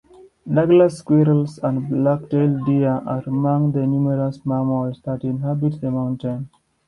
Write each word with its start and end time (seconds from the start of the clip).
Douglas 0.51 0.97
squirrels 0.97 1.59
and 1.59 1.87
black-tailed 1.87 2.65
deer 2.65 3.03
are 3.05 3.21
among 3.27 3.73
the 3.73 3.85
numerous 3.85 4.43
mammals 4.47 4.99
that 5.05 5.23
inhabit 5.23 5.79
the 5.79 5.91
mountain. 5.91 6.49